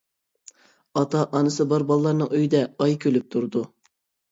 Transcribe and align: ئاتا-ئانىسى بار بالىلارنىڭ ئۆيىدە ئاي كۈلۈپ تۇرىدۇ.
ئاتا-ئانىسى 1.01 1.67
بار 1.75 1.87
بالىلارنىڭ 1.93 2.33
ئۆيىدە 2.39 2.65
ئاي 2.87 2.99
كۈلۈپ 3.07 3.31
تۇرىدۇ. 3.37 3.67